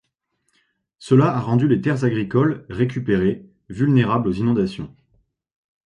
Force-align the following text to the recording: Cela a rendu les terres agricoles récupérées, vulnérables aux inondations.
Cela 0.97 1.27
a 1.31 1.39
rendu 1.39 1.67
les 1.67 1.79
terres 1.79 2.05
agricoles 2.05 2.65
récupérées, 2.69 3.45
vulnérables 3.69 4.29
aux 4.29 4.33
inondations. 4.33 4.91